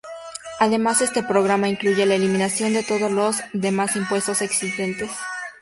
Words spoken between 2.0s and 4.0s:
la eliminación de todos los demás